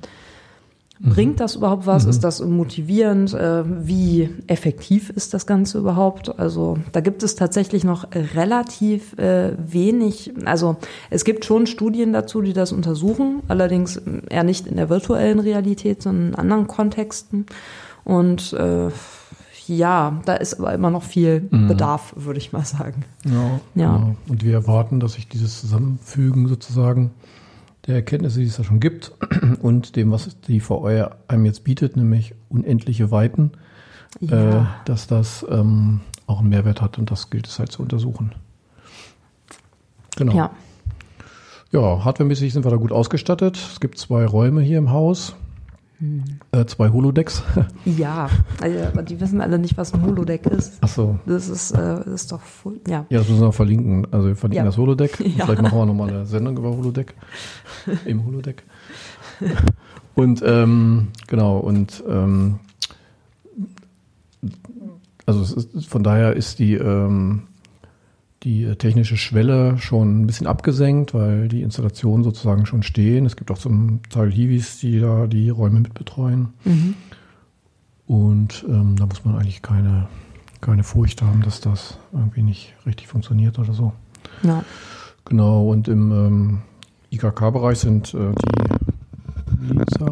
Bringt 1.01 1.41
das 1.41 1.57
überhaupt 1.57 1.87
was? 1.87 2.05
Ist 2.05 2.23
das 2.23 2.41
motivierend? 2.41 3.35
Äh, 3.35 3.65
Wie 3.87 4.31
effektiv 4.47 5.11
ist 5.11 5.35
das 5.35 5.45
Ganze 5.47 5.79
überhaupt? 5.79 6.39
Also 6.39 6.79
da 6.93 7.01
gibt 7.01 7.23
es 7.25 7.35
tatsächlich 7.35 7.83
noch 7.83 8.07
relativ 8.13 9.19
äh, 9.19 9.53
wenig. 9.59 10.33
Also 10.45 10.77
es 11.11 11.25
gibt 11.25 11.45
schon 11.45 11.67
Studien 11.67 12.13
dazu, 12.13 12.43
die 12.43 12.53
das 12.53 12.71
untersuchen, 12.73 13.43
allerdings 13.49 14.01
eher 14.31 14.45
nicht 14.45 14.69
in 14.69 14.77
der 14.77 14.89
virtuellen 14.89 15.41
Realität, 15.41 16.01
sondern 16.01 16.29
in 16.29 16.35
anderen 16.37 16.69
Kontexten. 16.69 17.47
Und 18.05 18.53
äh, 18.53 18.89
ja, 19.67 20.21
da 20.27 20.35
ist 20.35 20.61
aber 20.61 20.75
immer 20.75 20.91
noch 20.91 21.03
viel 21.03 21.41
Bedarf, 21.41 22.13
würde 22.17 22.39
ich 22.39 22.53
mal 22.53 22.65
sagen. 22.65 23.05
Ja, 23.25 23.61
Ja. 23.75 23.97
Genau. 23.97 24.15
Und 24.29 24.45
wir 24.45 24.53
erwarten, 24.53 25.01
dass 25.01 25.15
sich 25.15 25.27
dieses 25.27 25.61
Zusammenfügen 25.61 26.47
sozusagen 26.49 27.11
der 27.87 27.97
Erkenntnisse, 27.97 28.41
die 28.41 28.47
es 28.47 28.57
da 28.57 28.65
schon 28.65 28.81
gibt, 28.81 29.13
und 29.63 29.97
dem, 29.97 30.11
was 30.11 30.41
die 30.41 30.61
VR 30.61 31.17
einem 31.29 31.47
jetzt 31.47 31.65
bietet, 31.65 31.97
nämlich 31.97 32.35
unendliche 32.49 33.11
Weiten, 33.11 33.53
äh, 34.23 34.27
Ja. 34.27 34.75
dass 34.85 35.07
das 35.07 35.45
ähm, 35.51 36.01
auch 36.27 36.41
einen 36.41 36.49
Mehrwert 36.49 36.81
hat 36.81 36.99
und 36.99 37.11
das 37.11 37.31
gilt 37.31 37.47
es 37.47 37.59
halt 37.59 37.71
zu 37.73 37.83
untersuchen. 37.83 38.33
Genau. 40.17 40.35
Ja. 40.35 40.51
Ja, 41.73 42.05
hardwaremäßig 42.05 42.53
sind 42.53 42.65
wir 42.65 42.71
da 42.71 42.77
gut 42.77 42.93
ausgestattet. 42.93 43.57
Es 43.57 43.81
gibt 43.81 43.99
zwei 43.99 44.25
Räume 44.27 44.63
hier 44.63 44.79
im 44.79 44.91
Haus, 44.93 45.35
äh, 46.53 46.65
zwei 46.67 46.91
Holodecks. 46.91 47.43
Ja, 47.85 48.29
also, 48.61 48.79
aber 48.81 49.03
die 49.03 49.21
wissen 49.21 49.41
alle 49.41 49.59
nicht, 49.59 49.77
was 49.77 49.93
ein 49.95 50.03
Holodeck 50.03 50.47
ist. 50.47 50.79
Ach 50.81 50.89
so. 50.89 51.19
Das 51.27 51.49
ist, 51.49 51.73
äh, 51.73 51.77
das 51.77 52.07
ist 52.07 52.33
doch, 52.33 52.41
voll- 52.41 52.81
ja. 52.89 53.05
Ja, 53.11 53.19
das 53.19 53.29
müssen 53.29 53.43
wir 53.43 53.53
verlinken. 53.53 54.07
Also 54.11 54.29
wir 54.29 54.37
verlinken 54.37 54.65
Ja. 54.65 54.71
das 54.71 54.77
Holodeck. 54.79 55.19
Ja. 55.37 55.45
Vielleicht 55.47 55.63
machen 55.63 55.79
wir 55.79 55.87
nochmal 55.87 56.09
eine 56.11 56.27
Sendung 56.27 56.57
über 56.57 56.71
Holodeck. 56.71 57.15
Im 58.07 58.25
Holodeck. 58.25 58.63
Und 60.15 60.43
ähm, 60.47 61.09
genau, 61.27 61.59
und 61.59 62.03
ähm, 62.09 62.61
also 65.27 65.43
ist, 65.43 65.87
von 65.89 66.03
daher 66.03 66.35
ist 66.35 66.59
die, 66.59 66.75
ähm, 66.75 67.43
die 68.45 68.67
technische 68.77 69.17
Schwelle 69.17 69.79
schon 69.79 70.21
ein 70.23 70.27
bisschen 70.27 70.47
abgesenkt, 70.47 71.15
weil 71.15 71.49
die 71.49 71.63
Installationen 71.63 72.23
sozusagen 72.25 72.67
schon 72.67 72.83
stehen. 72.83 73.25
Es 73.27 73.37
gibt 73.37 73.51
auch 73.51 73.59
zum 73.59 74.01
Teil 74.11 74.31
Hiwis, 74.31 74.79
die 74.81 75.01
da 75.01 75.27
die 75.27 75.49
Räume 75.51 75.81
mitbetreuen. 75.81 76.49
Mhm. 76.65 76.95
Und 78.07 78.65
ähm, 78.69 78.97
da 78.97 79.07
muss 79.07 79.25
man 79.25 79.37
eigentlich 79.37 79.63
keine, 79.63 80.09
keine 80.61 80.83
Furcht 80.85 81.23
haben, 81.23 81.41
dass 81.43 81.61
das 81.61 81.99
irgendwie 82.13 82.43
nicht 82.43 82.75
richtig 82.85 83.09
funktioniert 83.09 83.59
oder 83.59 83.73
so. 83.73 83.93
Ja. 84.43 84.63
Genau, 85.25 85.69
und 85.71 85.89
im 85.89 86.13
ähm, 86.13 86.59
IKK-Bereich 87.11 87.79
sind 87.79 88.13
äh, 88.13 88.33
die 89.63 89.73
Lisa 89.73 90.11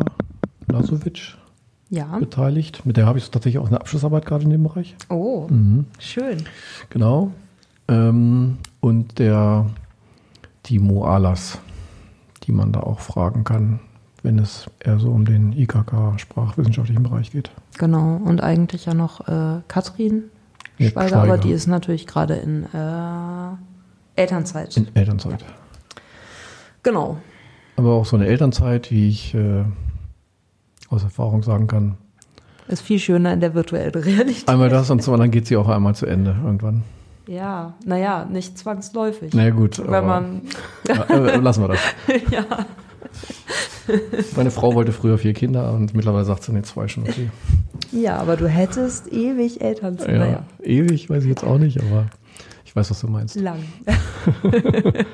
Lasovic 0.69 1.37
Ja. 1.91 2.17
beteiligt. 2.19 2.87
Mit 2.87 2.97
der 2.97 3.05
habe 3.05 3.19
ich 3.19 3.31
tatsächlich 3.31 3.61
auch 3.63 3.67
eine 3.69 3.79
Abschlussarbeit 3.81 4.25
gerade 4.25 4.45
in 4.45 4.51
dem 4.51 4.63
Bereich. 4.63 4.97
Oh, 5.11 5.47
Mhm. 5.51 5.85
schön. 5.99 6.39
Genau. 6.89 7.33
Ähm, 7.93 8.59
und 8.81 9.19
der 9.19 9.67
Timo 10.63 11.05
Alas, 11.05 11.59
die 12.45 12.53
man 12.53 12.73
da 12.73 12.81
auch 12.81 13.01
fragen 13.01 13.45
kann, 13.45 13.81
wenn 14.23 14.39
es 14.39 14.67
eher 14.81 14.99
so 14.99 15.11
um 15.11 15.25
den 15.25 15.53
IKK-sprachwissenschaftlichen 15.53 17.03
Bereich 17.03 17.33
geht. 17.33 17.51
Genau. 17.79 18.21
Und 18.25 18.41
eigentlich 18.43 18.87
ja 18.87 18.95
noch 18.95 19.27
äh, 19.29 19.61
Katrin 19.69 20.25
Ja, 20.79 20.91
Schweiger, 20.91 21.17
aber 21.17 21.27
Schweiger. 21.27 21.43
die 21.43 21.51
ist 21.53 21.67
natürlich 21.67 22.07
gerade 22.07 22.35
in 22.35 22.65
äh, 22.73 24.21
Elternzeit. 24.21 24.77
In 24.77 24.95
Elternzeit. 24.95 25.45
genau. 26.83 27.19
Aber 27.77 27.93
auch 27.93 28.05
so 28.07 28.17
eine 28.17 28.27
Elternzeit, 28.27 28.91
wie 28.91 29.09
ich 29.09 29.35
äh, 29.35 29.65
aus 30.89 31.03
Erfahrung 31.03 31.43
sagen 31.43 31.67
kann. 31.67 31.97
Ist 32.69 32.83
viel 32.83 32.99
schöner 32.99 33.33
in 33.33 33.41
der 33.41 33.55
virtuellen 33.55 33.93
Realität. 33.93 34.49
Einmal 34.49 34.69
das 34.69 34.91
und 34.91 35.03
zum 35.03 35.15
anderen 35.15 35.31
geht 35.33 35.47
sie 35.47 35.57
auch 35.57 35.69
einmal 35.69 35.95
zu 35.95 36.07
Ende 36.07 36.37
irgendwann. 36.45 36.85
Ja, 37.27 37.75
naja, 37.85 38.25
nicht 38.25 38.59
zwangsläufig. 38.59 39.33
Na 39.35 39.45
ja, 39.45 39.51
gut. 39.51 39.79
Wenn 39.79 40.07
man, 40.07 40.43
Ja, 40.89 41.05
äh, 41.05 41.37
lassen 41.37 41.63
wir 41.63 41.69
das. 41.69 41.81
ja, 42.31 42.45
Meine 44.37 44.51
Frau 44.51 44.75
wollte 44.75 44.93
früher 44.93 45.19
vier 45.19 45.33
Kinder 45.33 45.73
und 45.73 45.95
mittlerweile 45.95 46.25
sagt 46.25 46.43
sie, 46.45 46.53
nee, 46.53 46.63
zwei 46.63 46.89
schon 46.89 47.05
okay. 47.05 47.31
ja, 47.93 48.17
aber 48.17 48.37
du 48.37 48.49
hättest 48.49 49.13
ewig 49.13 49.61
Elternzeit. 49.61 50.09
Ja, 50.09 50.19
Naja, 50.19 50.43
ewig 50.63 51.11
weiß 51.11 51.23
ich 51.25 51.29
jetzt 51.29 51.45
auch 51.45 51.59
nicht, 51.59 51.81
aber 51.81 52.07
ich 52.65 52.75
weiß, 52.75 52.91
was 52.91 53.01
du 53.01 53.09
meinst. 53.09 53.37
lang. 53.37 53.59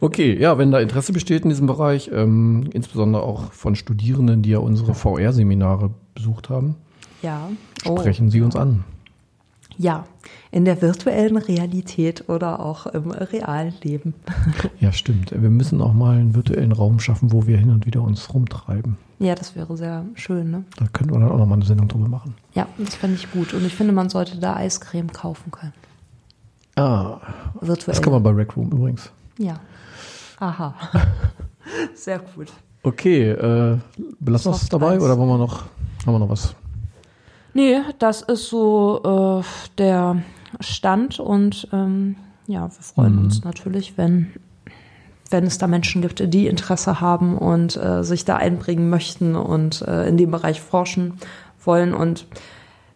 Okay, 0.00 0.36
ja, 0.38 0.58
wenn 0.58 0.70
da 0.70 0.80
Interesse 0.80 1.12
besteht 1.12 1.42
in 1.44 1.50
diesem 1.50 1.66
Bereich, 1.66 2.10
ähm, 2.12 2.68
insbesondere 2.72 3.22
auch 3.22 3.52
von 3.52 3.74
Studierenden, 3.76 4.42
die 4.42 4.50
ja 4.50 4.58
unsere 4.58 4.94
VR-Seminare 4.94 5.90
besucht 6.14 6.48
haben, 6.50 6.76
Ja. 7.22 7.48
Oh. 7.86 7.98
sprechen 7.98 8.30
Sie 8.30 8.40
uns 8.42 8.56
an. 8.56 8.84
Ja, 9.80 10.04
in 10.50 10.66
der 10.66 10.82
virtuellen 10.82 11.38
Realität 11.38 12.28
oder 12.28 12.60
auch 12.60 12.84
im 12.84 13.12
realen 13.12 13.72
Leben. 13.82 14.12
Ja, 14.78 14.92
stimmt. 14.92 15.32
Wir 15.32 15.48
müssen 15.48 15.80
auch 15.80 15.94
mal 15.94 16.18
einen 16.18 16.34
virtuellen 16.34 16.72
Raum 16.72 17.00
schaffen, 17.00 17.32
wo 17.32 17.46
wir 17.46 17.56
hin 17.56 17.70
und 17.70 17.86
wieder 17.86 18.02
uns 18.02 18.34
rumtreiben. 18.34 18.98
Ja, 19.20 19.34
das 19.34 19.56
wäre 19.56 19.74
sehr 19.78 20.04
schön, 20.16 20.50
ne? 20.50 20.64
Da 20.76 20.86
könnten 20.92 21.14
wir 21.14 21.20
dann 21.20 21.30
auch 21.30 21.38
noch 21.38 21.46
mal 21.46 21.54
eine 21.54 21.64
Sendung 21.64 21.88
drüber 21.88 22.08
machen. 22.08 22.34
Ja, 22.52 22.66
das 22.76 22.94
fände 22.94 23.16
ich 23.16 23.30
gut. 23.32 23.54
Und 23.54 23.64
ich 23.64 23.74
finde, 23.74 23.94
man 23.94 24.10
sollte 24.10 24.38
da 24.38 24.54
Eiscreme 24.56 25.10
kaufen 25.10 25.50
können. 25.50 25.72
Ah, 26.76 27.18
Virtuell. 27.62 27.94
das 27.94 28.02
kann 28.02 28.12
man 28.12 28.22
bei 28.22 28.32
Rec 28.32 28.54
Room 28.58 28.70
übrigens. 28.72 29.10
Ja. 29.38 29.60
Aha. 30.40 30.74
Sehr 31.94 32.18
gut. 32.18 32.52
Okay, 32.82 33.30
äh, 33.30 33.78
belassen 34.18 34.52
wir 34.52 34.56
es 34.56 34.68
dabei 34.68 34.96
Eis. 34.96 35.02
oder 35.02 35.16
wollen 35.16 35.30
wir 35.30 35.38
noch, 35.38 35.64
haben 36.04 36.12
wir 36.14 36.18
noch 36.18 36.28
was? 36.28 36.54
Nee, 37.52 37.78
das 37.98 38.22
ist 38.22 38.48
so 38.48 39.42
äh, 39.42 39.76
der 39.78 40.22
Stand 40.60 41.20
und 41.20 41.68
ähm, 41.72 42.16
ja, 42.46 42.62
wir 42.62 42.82
freuen 42.82 43.16
Mhm. 43.16 43.24
uns 43.24 43.44
natürlich, 43.44 43.96
wenn, 43.96 44.32
wenn 45.30 45.44
es 45.44 45.58
da 45.58 45.66
Menschen 45.66 46.02
gibt, 46.02 46.32
die 46.32 46.46
Interesse 46.46 47.00
haben 47.00 47.38
und 47.38 47.76
äh, 47.76 48.02
sich 48.02 48.24
da 48.24 48.36
einbringen 48.36 48.90
möchten 48.90 49.36
und 49.36 49.82
äh, 49.82 50.08
in 50.08 50.16
dem 50.16 50.30
Bereich 50.30 50.60
forschen 50.60 51.14
wollen. 51.64 51.94
Und 51.94 52.26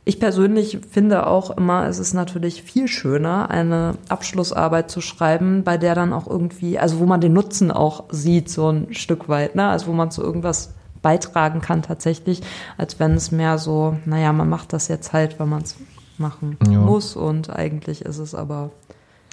ich 0.05 0.19
persönlich 0.21 0.81
finde 0.91 1.27
auch 1.27 1.51
immer, 1.57 1.87
es 1.87 1.99
ist 1.99 2.13
natürlich 2.15 2.63
viel 2.63 2.89
schöner, 2.89 3.51
eine 3.51 3.95
Abschlussarbeit 4.09 4.91
zu 4.91 5.01
schreiben, 5.01 5.63
bei 5.65 5.79
der 5.79 5.95
dann 5.95 6.13
auch 6.13 6.27
irgendwie, 6.27 6.79
also 6.79 6.99
wo 6.99 7.07
man 7.07 7.21
den 7.21 7.33
Nutzen 7.33 7.71
auch 7.71 8.05
sieht, 8.11 8.51
so 8.51 8.69
ein 8.71 8.93
Stück 8.93 9.29
weit, 9.29 9.55
ne? 9.55 9.69
Also 9.69 9.87
wo 9.87 9.93
man 9.93 10.11
zu 10.11 10.23
irgendwas 10.23 10.75
beitragen 11.05 11.61
kann 11.61 11.83
tatsächlich, 11.83 12.41
als 12.77 12.99
wenn 12.99 13.13
es 13.13 13.31
mehr 13.31 13.59
so, 13.59 13.97
naja, 14.07 14.33
man 14.33 14.49
macht 14.49 14.73
das 14.73 14.89
jetzt 14.89 15.13
halt, 15.13 15.39
weil 15.39 15.47
man 15.47 15.63
es 15.63 15.77
machen 16.19 16.57
Ja. 16.69 16.81
muss 16.81 17.15
und 17.15 17.51
eigentlich 17.51 18.03
ist 18.03 18.19
es 18.19 18.35
aber, 18.35 18.71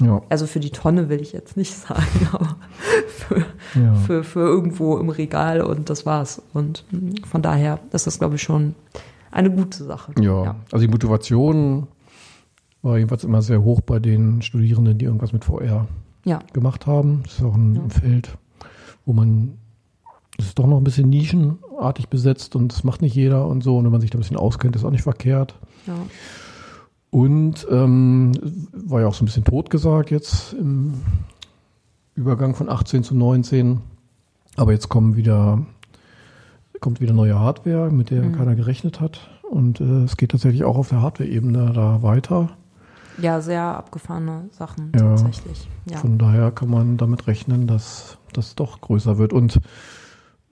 Ja, 0.01 0.21
also 0.29 0.45
für 0.47 0.59
die 0.59 0.71
Tonne 0.71 1.09
will 1.09 1.21
ich 1.21 1.31
jetzt 1.31 1.57
nicht 1.57 1.75
sagen, 1.87 2.27
aber 2.31 2.55
für, 3.07 3.45
ja. 3.79 3.93
für, 3.95 4.23
für 4.23 4.39
irgendwo 4.41 4.97
im 4.97 5.09
Regal 5.09 5.61
und 5.61 5.89
das 5.89 6.05
war's. 6.05 6.41
Und 6.53 6.85
von 7.29 7.41
daher 7.41 7.79
ist 7.91 8.05
das, 8.07 8.19
glaube 8.19 8.35
ich, 8.35 8.41
schon 8.41 8.75
eine 9.31 9.49
gute 9.51 9.83
Sache. 9.83 10.11
Ja, 10.19 10.55
also 10.71 10.85
die 10.85 10.91
Motivation 10.91 11.87
war 12.81 12.97
jedenfalls 12.97 13.23
immer 13.23 13.41
sehr 13.43 13.63
hoch 13.63 13.79
bei 13.81 13.99
den 13.99 14.41
Studierenden, 14.41 14.97
die 14.97 15.05
irgendwas 15.05 15.33
mit 15.33 15.45
VR 15.45 15.87
Ja, 16.25 16.39
gemacht 16.53 16.87
haben. 16.87 17.21
Das 17.23 17.33
ist 17.35 17.43
auch 17.43 17.55
ein 17.55 17.75
Ja. 17.75 17.81
Feld, 17.89 18.37
wo 19.05 19.13
man, 19.13 19.57
es 20.37 20.47
ist 20.47 20.59
doch 20.59 20.65
noch 20.67 20.77
ein 20.77 20.83
bisschen 20.83 21.09
nischenartig 21.09 22.07
besetzt 22.09 22.55
und 22.55 22.71
das 22.71 22.83
macht 22.83 23.01
nicht 23.01 23.15
jeder 23.15 23.47
und 23.47 23.63
so. 23.63 23.77
Und 23.77 23.85
wenn 23.85 23.91
man 23.91 24.01
sich 24.01 24.09
da 24.09 24.17
ein 24.17 24.21
bisschen 24.21 24.37
auskennt, 24.37 24.75
ist 24.75 24.83
auch 24.85 24.91
nicht 24.91 25.03
verkehrt. 25.03 25.55
ja. 25.87 25.93
Und 27.09 27.67
ähm, 27.69 28.31
war 28.71 29.01
ja 29.01 29.07
auch 29.07 29.13
so 29.13 29.23
ein 29.23 29.25
bisschen 29.25 29.43
totgesagt 29.43 30.11
jetzt 30.11 30.53
im 30.53 30.93
Übergang 32.15 32.55
von 32.55 32.69
18 32.69 33.03
zu 33.03 33.15
19. 33.15 33.81
Aber 34.55 34.71
jetzt 34.71 34.87
kommen 34.87 35.17
wieder, 35.17 35.61
kommt 36.79 37.01
wieder 37.01 37.13
neue 37.13 37.37
Hardware, 37.37 37.91
mit 37.91 38.11
der 38.11 38.23
Mhm. 38.23 38.37
keiner 38.37 38.55
gerechnet 38.55 39.01
hat. 39.01 39.29
Und 39.49 39.81
äh, 39.81 40.03
es 40.03 40.15
geht 40.15 40.31
tatsächlich 40.31 40.63
auch 40.63 40.77
auf 40.77 40.87
der 40.87 41.01
Hardware-Ebene 41.01 41.73
da 41.73 42.01
weiter. 42.01 42.49
ja, 43.21 43.41
sehr 43.41 43.61
abgefahrene 43.61 44.45
Sachen 44.51 44.93
Ja. 44.95 45.01
tatsächlich. 45.09 45.67
Ja. 45.89 45.97
Von 45.97 46.17
daher 46.17 46.49
kann 46.51 46.69
man 46.69 46.95
damit 46.95 47.27
rechnen, 47.27 47.67
dass 47.67 48.17
das 48.31 48.55
doch 48.55 48.79
größer 48.79 49.17
wird. 49.17 49.33
Und 49.33 49.59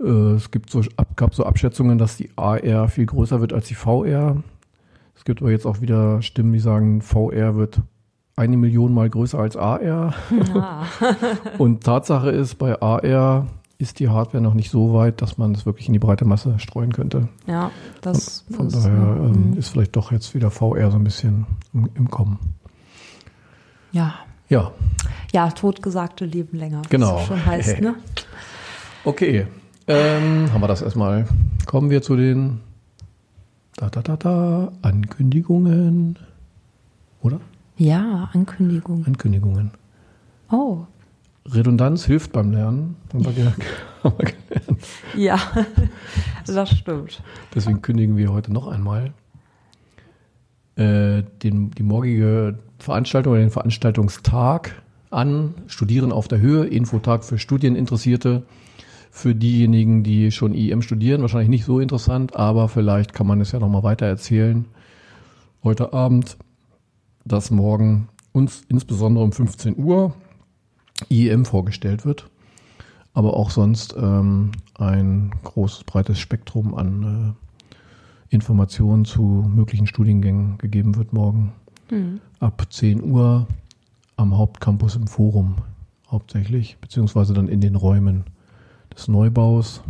es 0.06 0.52
gibt 0.52 0.70
so, 0.70 0.82
ab, 0.96 1.16
gab 1.16 1.36
so 1.36 1.44
Abschätzungen, 1.44 1.98
dass 1.98 2.18
die 2.18 2.30
AR 2.36 2.88
viel 2.88 3.06
größer 3.06 3.42
wird 3.42 3.54
als 3.54 3.68
die 3.68 3.76
VR. 3.76 4.42
Es 5.16 5.26
gibt 5.26 5.42
aber 5.42 5.52
jetzt 5.52 5.66
auch 5.66 5.82
wieder 5.82 6.22
Stimmen, 6.22 6.54
die 6.54 6.60
sagen, 6.60 7.02
VR 7.02 7.56
wird 7.56 7.82
eine 8.38 8.56
Million 8.56 8.94
mal 8.94 9.10
größer 9.10 9.38
als 9.38 9.58
AR. 9.58 10.14
Ja. 10.54 10.86
Und 11.58 11.84
Tatsache 11.84 12.30
ist, 12.30 12.56
bei 12.56 12.82
AR 12.82 13.48
ist 13.78 14.00
die 14.00 14.08
Hardware 14.10 14.42
noch 14.42 14.54
nicht 14.54 14.72
so 14.72 14.94
weit, 14.94 15.22
dass 15.22 15.38
man 15.38 15.54
es 15.54 15.66
wirklich 15.66 15.88
in 15.88 15.94
die 15.94 16.00
breite 16.00 16.26
Masse 16.26 16.58
streuen 16.60 16.94
könnte. 16.94 17.28
ja, 17.48 17.72
das 18.02 18.46
Von 18.52 18.68
ist, 18.68 18.76
daher 18.76 19.18
ähm, 19.18 19.52
mm, 19.52 19.58
ist 19.58 19.70
vielleicht 19.70 19.96
doch 19.96 20.12
jetzt 20.12 20.34
wieder 20.36 20.52
VR 20.52 20.92
so 20.92 20.98
ein 20.98 21.04
bisschen 21.04 21.46
im, 21.74 21.90
im 21.96 22.10
Kommen. 22.10 22.40
ja. 23.92 24.16
Ja, 24.48 24.72
Ja, 25.32 25.52
totgesagte 25.52 26.26
leben 26.26 26.58
länger. 26.58 26.82
Genau. 26.90 27.20
es 27.20 27.28
schon 27.28 27.46
heißt, 27.46 27.82
ne? 27.82 27.96
okay. 29.06 29.46
Ähm, 29.90 30.54
haben 30.54 30.62
wir 30.62 30.68
das 30.68 30.82
erstmal. 30.84 31.26
Kommen 31.66 31.90
wir 31.90 32.02
zu 32.04 32.16
den 32.16 32.60
da, 33.76 33.90
da, 33.90 34.02
da, 34.02 34.18
da, 34.18 34.72
Ankündigungen. 34.84 36.18
Oder? 37.22 37.40
Ja, 37.78 38.30
Ankündigung. 38.34 39.06
Ankündigungen. 39.06 39.72
Oh. 40.52 40.80
Redundanz 41.46 42.06
hilft 42.06 42.32
beim 42.34 42.52
Lernen. 42.52 42.98
Haben 43.14 43.26
wir, 43.26 43.32
ge- 43.32 43.46
haben 44.04 44.16
wir 44.20 44.26
gelernt. 44.26 44.86
Ja, 45.16 45.40
das 46.46 46.70
stimmt. 46.78 47.24
Deswegen 47.56 47.82
kündigen 47.82 48.16
wir 48.16 48.32
heute 48.32 48.54
noch 48.54 48.68
einmal 48.68 49.14
äh, 50.76 51.24
den, 51.42 51.72
die 51.72 51.84
morgige 51.84 52.60
Veranstaltung 52.78 53.34
oder 53.34 53.42
den 53.42 53.50
Veranstaltungstag 53.50 54.82
an. 55.10 55.56
Studieren 55.66 56.12
auf 56.12 56.28
der 56.28 56.40
Höhe, 56.42 56.66
Infotag 56.66 57.24
für 57.24 57.40
Studieninteressierte. 57.40 58.44
Für 59.20 59.36
diejenigen, 59.36 60.02
die 60.02 60.32
schon 60.32 60.54
IEM 60.54 60.82
studieren, 60.82 61.20
wahrscheinlich 61.20 61.50
nicht 61.50 61.66
so 61.66 61.82
interessant, 61.82 62.38
aber 62.38 62.70
vielleicht 62.70 63.12
kann 63.12 63.28
man 63.28 63.42
es 63.42 63.52
ja 63.52 63.60
nochmal 63.60 63.84
weiter 63.84 64.06
erzählen. 64.06 64.64
Heute 65.62 65.92
Abend, 65.92 66.38
dass 67.26 67.52
morgen 67.52 68.08
uns 68.32 68.64
insbesondere 68.70 69.26
um 69.26 69.34
15 69.34 69.78
Uhr 69.78 70.14
IEM 71.10 71.44
vorgestellt 71.44 72.06
wird, 72.06 72.30
aber 73.14 73.34
auch 73.34 73.50
sonst 73.50 73.94
ähm, 74.00 74.54
ein 74.76 75.32
großes, 75.44 75.84
breites 75.84 76.18
Spektrum 76.18 76.74
an 76.74 77.36
äh, 77.36 78.34
Informationen 78.34 79.04
zu 79.04 79.52
möglichen 79.54 79.86
Studiengängen 79.86 80.58
gegeben 80.60 80.96
wird 80.96 81.12
morgen. 81.12 81.52
Ab 82.40 82.68
10 82.70 83.04
Uhr 83.04 83.48
am 84.16 84.38
Hauptcampus 84.38 84.96
im 84.96 85.08
Forum 85.08 85.56
hauptsächlich, 86.10 86.78
beziehungsweise 86.80 87.34
dann 87.34 87.50
in 87.50 87.60
den 87.60 87.76
Räumen 87.76 88.24
des 88.96 89.08
Neubaus. 89.08 89.82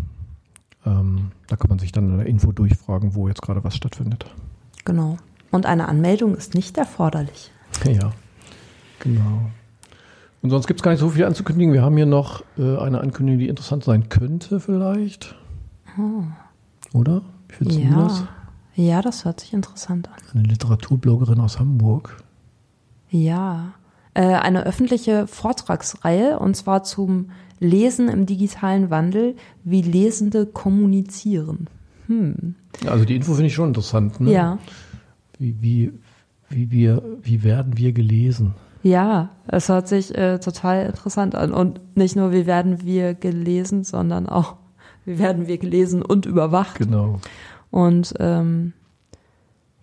Ähm, 0.85 1.31
da 1.47 1.55
kann 1.55 1.69
man 1.69 1.79
sich 1.79 1.91
dann 1.91 2.09
in 2.09 2.17
der 2.17 2.27
Info 2.27 2.51
durchfragen, 2.51 3.15
wo 3.15 3.27
jetzt 3.27 3.41
gerade 3.41 3.63
was 3.63 3.75
stattfindet. 3.75 4.25
Genau. 4.85 5.17
Und 5.51 5.65
eine 5.65 5.87
Anmeldung 5.87 6.35
ist 6.35 6.53
nicht 6.53 6.77
erforderlich. 6.77 7.51
Ja, 7.85 8.11
genau. 8.99 9.51
Und 10.41 10.49
sonst 10.49 10.67
gibt 10.67 10.79
es 10.79 10.83
gar 10.83 10.91
nicht 10.91 10.99
so 10.99 11.09
viel 11.09 11.23
anzukündigen. 11.23 11.73
Wir 11.73 11.81
haben 11.81 11.95
hier 11.95 12.05
noch 12.05 12.43
äh, 12.57 12.77
eine 12.77 12.99
Ankündigung, 12.99 13.39
die 13.39 13.47
interessant 13.47 13.83
sein 13.83 14.09
könnte 14.09 14.59
vielleicht. 14.59 15.35
Oder? 16.93 17.21
Wie 17.47 17.55
findest 17.55 17.79
du 17.79 17.89
das? 17.89 18.23
Ja. 18.75 18.83
ja, 18.83 19.01
das 19.01 19.25
hört 19.25 19.39
sich 19.39 19.53
interessant 19.53 20.09
an. 20.09 20.15
Eine 20.33 20.43
Literaturbloggerin 20.47 21.39
aus 21.39 21.59
Hamburg. 21.59 22.23
Ja, 23.09 23.73
eine 24.21 24.65
öffentliche 24.65 25.27
Vortragsreihe 25.27 26.39
und 26.39 26.55
zwar 26.55 26.83
zum 26.83 27.31
Lesen 27.59 28.07
im 28.09 28.25
digitalen 28.25 28.89
Wandel, 28.89 29.35
wie 29.63 29.81
Lesende 29.81 30.45
kommunizieren. 30.45 31.67
Ja, 32.83 32.91
Also 32.91 33.05
die 33.05 33.15
Info 33.15 33.33
finde 33.33 33.47
ich 33.47 33.53
schon 33.53 33.67
interessant. 33.69 34.19
Ne? 34.19 34.31
Ja, 34.31 34.57
Wie, 35.37 35.55
wie, 35.61 35.91
wie, 36.49 36.71
wir, 36.71 37.03
wie 37.21 37.43
werden 37.43 37.77
wir 37.77 37.91
gelesen? 37.93 38.55
ja, 38.81 39.29
es 39.45 39.67
hört 39.67 39.89
sich 39.89 40.17
äh, 40.17 40.39
total 40.39 40.85
interessant 40.85 41.35
an. 41.35 41.51
Und 41.51 41.81
nicht 41.97 42.15
nur, 42.15 42.31
wie 42.31 42.45
werden 42.45 42.81
wir 42.83 43.13
gelesen, 43.13 43.83
sondern 43.83 44.27
auch, 44.27 44.55
wie 45.05 45.19
werden 45.19 45.47
wir 45.47 45.57
gelesen 45.57 46.01
und 46.01 46.25
überwacht. 46.25 46.77
Genau. 46.79 47.19
Und 47.71 48.13
ähm, 48.19 48.71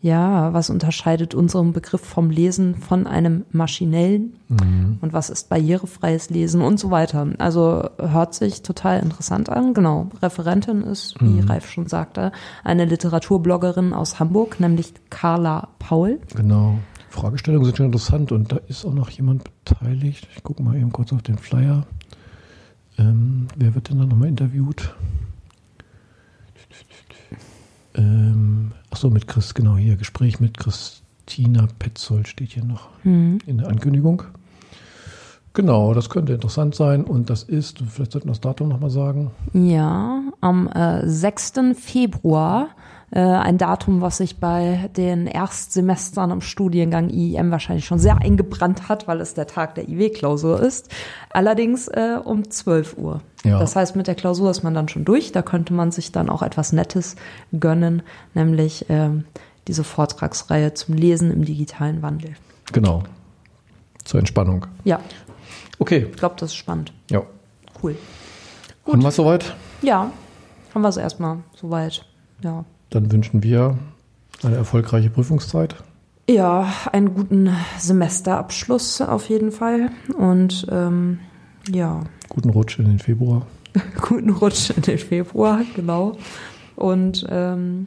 ja, 0.07 0.53
was 0.53 0.71
unterscheidet 0.71 1.35
unseren 1.35 1.73
Begriff 1.73 2.01
vom 2.01 2.31
Lesen 2.31 2.77
von 2.77 3.09
einem 3.09 3.45
maschinellen? 3.51 4.35
Und 4.49 5.13
was 5.13 5.31
ist 5.31 5.49
barrierefreies 5.49 6.31
Lesen 6.31 6.63
und 6.63 6.79
so 6.79 6.93
weiter? 6.93 7.27
Also 7.39 7.91
hört 7.99 8.33
sich 8.33 8.63
total 8.63 9.03
interessant 9.03 9.51
an. 9.51 9.75
Genau. 9.75 10.09
Referentin 10.23 10.83
ist, 10.83 11.21
wie 11.21 11.41
Ralf 11.41 11.69
schon 11.69 11.89
sagte, 11.89 12.31
eine 12.63 12.85
Literaturbloggerin 12.85 13.93
aus 13.93 14.21
Hamburg, 14.21 14.61
nämlich 14.61 14.95
Carla 15.11 15.69
Paul. 15.81 16.21
Genau. 16.37 16.79
Fragestellungen 17.09 17.65
sind 17.65 17.77
schon 17.77 17.87
interessant 17.87 18.31
und 18.31 18.53
da 18.53 18.59
ist 18.69 18.85
auch 18.85 18.95
noch 18.95 19.11
jemand 19.11 19.45
beteiligt. 19.65 20.29
Ich 20.37 20.45
gucke 20.45 20.63
mal 20.63 20.77
eben 20.77 20.93
kurz 20.93 21.13
auf 21.13 21.23
den 21.23 21.39
Flyer. 21.39 21.85
Ähm, 22.99 23.49
wer 23.57 23.75
wird 23.75 23.91
denn 23.91 23.99
da 23.99 24.07
nochmal 24.07 24.29
interviewt? 24.29 24.95
Ähm, 27.97 28.73
ach 28.91 28.97
so, 28.97 29.11
mit 29.11 29.27
Chris, 29.27 29.55
genau 29.55 29.77
hier. 29.77 29.97
Gespräch 29.97 30.41
mit 30.41 30.59
Christina 30.59 31.67
Petzold 31.79 32.29
steht 32.29 32.53
hier 32.53 32.65
noch 32.65 32.89
in 33.05 33.59
der 33.59 33.69
Ankündigung. 33.69 34.23
Genau, 35.57 35.95
das 35.95 36.11
könnte 36.11 36.35
interessant 36.35 36.75
sein 36.75 37.03
und 37.05 37.31
das 37.31 37.43
ist, 37.43 37.79
vielleicht 37.79 38.13
sollten 38.13 38.29
wir 38.29 38.33
das 38.33 38.43
Datum 38.43 38.69
nochmal 38.69 38.91
sagen. 38.91 39.31
Ja, 39.55 40.21
am 40.43 40.69
äh, 40.69 41.09
6. 41.09 41.55
Februar, 41.75 42.69
ein 43.15 43.57
Datum, 43.57 44.01
was 44.01 44.17
sich 44.17 44.39
bei 44.41 44.91
den 44.97 45.27
Erstsemestern 45.27 46.31
im 46.33 46.41
Studiengang 46.41 47.09
IEM 47.09 47.51
wahrscheinlich 47.53 47.85
schon 47.87 47.99
sehr 48.01 48.19
eingebrannt 48.19 48.89
hat, 48.89 49.07
weil 49.07 49.21
es 49.21 49.35
der 49.35 49.47
Tag 49.47 49.77
der 49.77 49.89
IW-Klausur 49.89 50.61
ist. 50.61 50.91
Allerdings 51.31 51.87
äh, 51.89 52.19
um 52.23 52.51
12 52.51 52.99
Uhr. 52.99 53.21
Ja. 53.45 53.59
Das 53.61 53.77
heißt, 53.77 53.95
mit 53.95 54.07
der 54.09 54.17
Klausur 54.17 54.51
ist 54.51 54.65
man 54.65 54.75
dann 54.75 54.89
schon 54.89 55.05
durch. 55.05 55.31
Da 55.33 55.43
könnte 55.43 55.73
man 55.73 55.93
sich 55.93 56.11
dann 56.11 56.29
auch 56.29 56.43
etwas 56.43 56.73
Nettes 56.73 57.15
gönnen, 57.59 58.03
nämlich 58.35 58.87
ähm, 58.89 59.25
diese 59.69 59.85
Vortragsreihe 59.85 60.75
zum 60.75 60.95
Lesen 60.97 61.31
im 61.33 61.45
digitalen 61.45 62.03
Wandel. 62.03 62.35
Genau. 62.73 63.05
Zur 64.05 64.19
Entspannung. 64.21 64.67
Ja, 64.85 65.01
Okay, 65.79 66.07
ich 66.11 66.17
glaube, 66.17 66.37
das 66.39 66.51
ist 66.51 66.57
spannend. 66.57 66.93
ja. 67.11 67.23
Cool. 67.83 67.95
Haben 68.87 69.03
wir 69.03 69.09
es 69.09 69.17
soweit? 69.17 69.55
Ja, 69.83 70.11
haben 70.75 70.83
wir 70.83 70.89
es 70.89 70.97
erstmal 70.97 71.39
soweit. 71.55 72.07
Ja. 72.43 72.65
Dann 72.91 73.11
wünschen 73.13 73.43
wir 73.43 73.79
eine 74.43 74.57
erfolgreiche 74.57 75.11
Prüfungszeit. 75.11 75.77
Ja, 76.29 76.73
einen 76.93 77.15
guten 77.15 77.51
Semesterabschluss 77.79 79.01
auf 79.01 79.29
jeden 79.29 79.53
Fall. 79.53 79.91
Und 80.17 80.67
ähm, 80.71 81.21
ja, 81.71 82.03
Guten 82.29 82.51
Rutsch 82.51 82.79
in 82.79 82.87
den 82.87 82.99
Februar. 82.99 83.47
guten 84.01 84.31
Rutsch 84.31 84.71
in 84.71 84.83
den 84.83 84.99
Februar, 84.99 85.63
genau. 85.75 86.17
Und 86.75 87.27
ähm, 87.31 87.87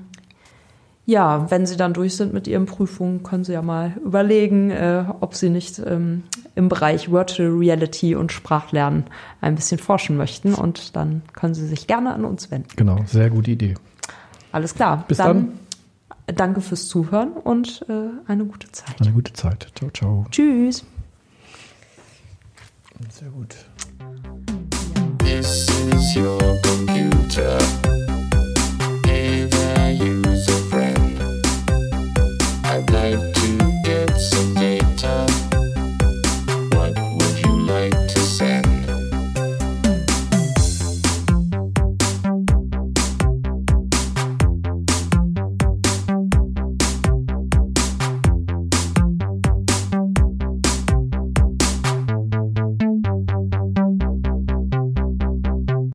ja, 1.05 1.49
wenn 1.49 1.65
Sie 1.65 1.75
dann 1.75 1.93
durch 1.93 2.15
sind 2.15 2.33
mit 2.33 2.47
Ihren 2.47 2.65
Prüfungen, 2.65 3.23
können 3.23 3.43
Sie 3.43 3.53
ja 3.53 3.61
mal 3.61 3.95
überlegen, 4.03 4.69
äh, 4.69 5.05
ob 5.19 5.35
Sie 5.35 5.49
nicht 5.49 5.79
ähm, 5.79 6.23
im 6.55 6.69
Bereich 6.69 7.11
Virtual 7.11 7.49
Reality 7.49 8.15
und 8.15 8.31
Sprachlernen 8.31 9.05
ein 9.41 9.55
bisschen 9.55 9.79
forschen 9.79 10.17
möchten. 10.17 10.53
Und 10.53 10.95
dann 10.95 11.21
können 11.33 11.53
Sie 11.53 11.67
sich 11.67 11.87
gerne 11.87 12.13
an 12.13 12.25
uns 12.25 12.51
wenden. 12.51 12.69
Genau, 12.75 12.99
sehr 13.05 13.29
gute 13.29 13.51
Idee. 13.51 13.75
Alles 14.51 14.73
klar. 14.73 15.05
Bis 15.07 15.17
Danke 16.35 16.61
fürs 16.61 16.87
Zuhören 16.87 17.33
und 17.33 17.83
äh, 17.89 17.93
eine 18.27 18.45
gute 18.45 18.71
Zeit. 18.71 19.01
Eine 19.01 19.11
gute 19.11 19.33
Zeit. 19.33 19.67
Ciao, 19.75 19.89
ciao. 19.91 20.25
Tschüss. 20.29 20.85
Sehr 23.09 23.29
gut. 23.29 23.55
This 25.19 25.67
is 25.93 26.15
your 26.15 26.37
computer. 26.61 27.57